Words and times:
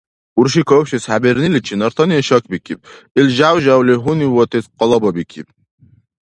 Урши 0.39 0.61
кавшес 0.69 1.03
хӀебирниличи 1.09 1.75
нартани 1.79 2.25
шакбикиб, 2.27 2.79
ил 3.19 3.27
жяв-жявли 3.37 3.95
гьунивватес 4.03 4.65
къалабабикиб. 4.77 5.47